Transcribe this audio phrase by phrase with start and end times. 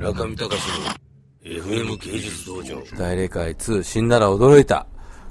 [0.00, 2.82] 中見隆の FM 芸術道場。
[2.96, 4.86] 大霊界2、死んだら驚いた。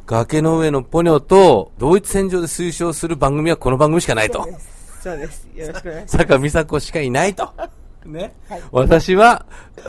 [0.05, 4.47] 崖の上のポニョと同一戦場で推奨する番組はこの番組しかないと。
[5.01, 5.47] そうです。
[5.55, 6.17] よろしくお願いします。
[6.17, 7.51] 坂美佐子しかいないと。
[8.05, 8.31] ね。
[8.71, 9.43] 私は、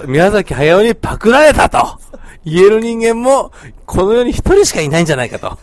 [0.06, 1.98] 宮崎駿にパクられたと。
[2.46, 3.52] 言える人間も、
[3.84, 5.58] この世に一人しかいないんじゃないかと。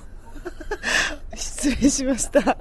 [1.36, 2.55] 失礼しました。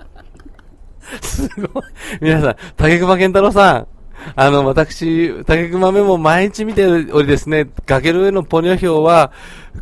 [1.21, 1.83] すごい。
[2.23, 3.96] 皆さん、竹熊健太郎さん。
[4.35, 9.33] あの、私、竹熊メモ毎日見ておりですね、崖の上のポニョ表は、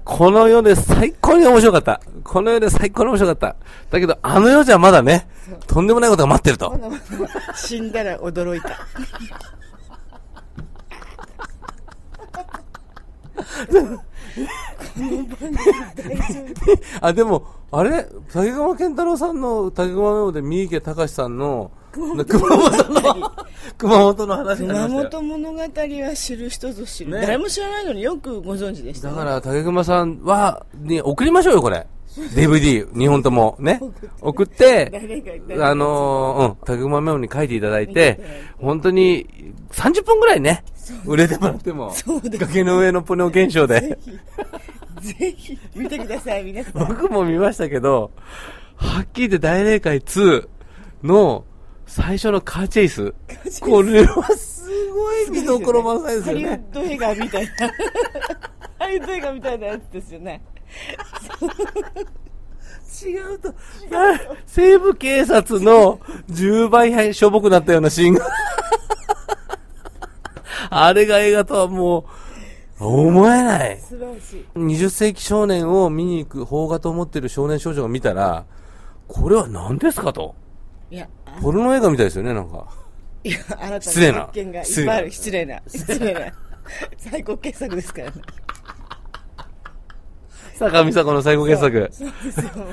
[0.05, 2.01] この世で最高に面白かった。
[2.23, 3.57] この世で最高に面白かった。
[3.91, 5.29] だけど、あの世じゃまだね、
[5.67, 6.79] とんでもないことが待ってると。
[7.55, 8.71] 死んだら驚いた。
[17.01, 18.07] あ、でも、あれ？
[18.33, 23.33] 竹熊健太郎さんの竹熊メモで三池隆さんの、熊本の、
[23.79, 24.37] 熊本の。
[24.37, 27.13] 話熊本物語は知る人ぞ知る。
[27.13, 27.21] ね。
[27.21, 29.15] 誰も知らないのによくご存知でした、ね。
[29.17, 31.87] だから、竹熊さんは、に送りましょうよ、これ。
[32.17, 33.57] DVD、2本とも。
[33.61, 33.81] ね。
[34.21, 34.91] 送って、
[35.61, 38.21] あのーうん、竹熊メモに書いていただいて、
[38.59, 40.65] 本当に、30分ぐらいね、
[41.07, 41.93] 売れてもらっても、
[42.39, 43.99] 崖の上のポニョ現象で。
[45.01, 45.59] ぜひ。
[45.75, 46.89] 見てください、皆さん。
[46.89, 48.11] 僕も見ましたけど、
[48.77, 50.49] はっきり言って大霊界2
[51.03, 51.45] の
[51.87, 53.15] 最初のカーチェイス。
[53.61, 56.45] これはすごい見どころ満載ですハよね。
[56.45, 57.51] リウッド映画みたいな。
[58.79, 60.43] ハリウッド映画みたいなやつですよね。
[63.05, 63.53] 違うと、
[64.47, 65.99] 西部警察の
[66.31, 68.27] 10倍しょぼくなったようなシーンが。
[70.71, 72.07] あれが映画とはも
[72.81, 73.81] う、思えない。
[73.81, 74.47] 素晴らしい。
[74.57, 78.47] 20世紀少年を見に行く邦画と思ってる少年少女が見たら、
[79.09, 80.35] これは何ですかと。
[80.91, 82.67] いや、あポルノ映画みたいですよね、なんか。
[83.25, 85.11] いや、あなた失礼なの発見がいっぱいある。
[85.11, 85.63] 失礼な。
[85.67, 86.21] 失礼な。
[86.99, 88.23] 最高傑作ですからね。
[90.57, 91.91] 坂美佐子の最高傑作。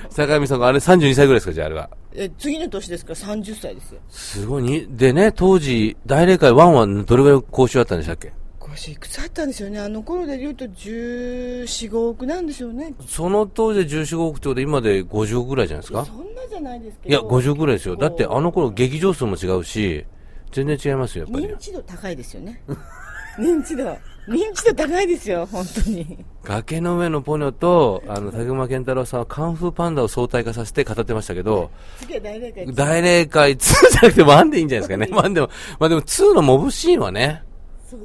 [0.10, 1.90] 坂美佐子、あれ32歳ぐらいですか、じゃああれは。
[2.14, 4.02] え次の年ですから30歳ですよ。
[4.10, 4.88] すごいに。
[4.92, 8.32] でね、当時、大霊界1はどれぐらい講習あったんでしたっけ？
[8.60, 9.80] 腰いくつあったんですよね。
[9.80, 12.94] あの頃で言うと14、5億なんでしょうね。
[13.08, 16.06] その当時で14億ってことで今で50億ぐらいじゃないですか？
[16.06, 17.28] そんゃないですけいや、ど。
[17.28, 17.96] 50ぐらいですよ。
[17.96, 20.06] だってあの頃劇場数も違うし、
[20.52, 21.58] 全然違いますよ、やっぱり 認。
[21.58, 22.62] 知度高いですよね。
[23.40, 23.98] 認知度。
[24.28, 26.26] 認知度高いですよ、本当に。
[26.44, 35.08] 崖の上のポニョと、あの、竹馬健太郎さんはカンフーパンダを相対化させて語ってましたけど、次は大霊界大霊界2じゃなくて1でいいんじゃないですかね。
[35.30, 35.50] 1でも、
[35.80, 37.44] まあでも2のモブシーンはね、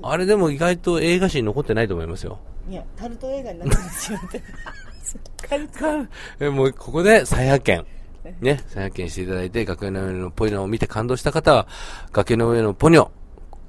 [0.03, 2.39] あれでも意外と映画史に残ってないと思いますよ。
[2.71, 4.19] いや、タルト映画になってますよ。
[5.49, 6.07] カルト
[6.41, 7.85] えもうここで再発見。
[8.41, 11.67] ね、再発見していただいて、崖の上のポニョを見て感動した方は、
[12.13, 13.09] 崖の上のポニョ、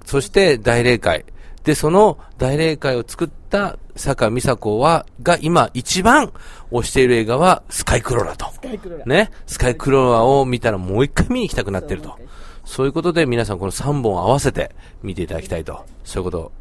[0.06, 1.25] そして大霊界。
[1.63, 6.31] で、その大霊界を作った坂美佐子は、が今一番
[6.72, 8.50] 推している映画はスカイクローラと。
[8.53, 9.09] スカイクローラー。
[9.09, 12.19] ね、スカイクローラーを見たらもう一回見に行きたくなってるとそう。
[12.63, 15.85] そういうことで皆さんこの3本合わせて見ていただきたいと。
[16.03, 16.51] そういうこと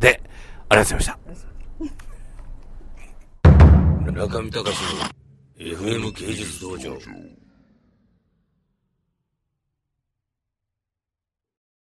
[0.00, 0.20] で、
[0.68, 1.50] ありがとうございました。
[4.12, 5.19] 中見隆の
[5.60, 6.96] FM 芸術道場。